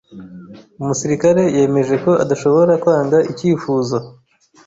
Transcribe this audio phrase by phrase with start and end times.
[0.81, 3.97] Umusirikare yemeje ko adashobora kwanga icyifuzo.